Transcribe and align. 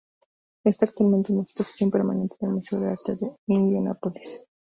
Está 0.63 0.87
actualmente 0.87 1.31
en 1.31 1.37
la 1.37 1.43
exposición 1.43 1.91
permanente 1.91 2.35
del 2.41 2.49
Museo 2.53 2.79
de 2.79 2.89
Arte 2.89 3.17
de 3.17 3.35
Indianapolis. 3.45 4.47